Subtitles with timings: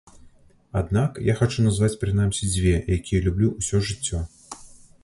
[0.79, 4.29] Аднак я хачу назваць прынамсі дзве, якія люблю ўсё жыццё.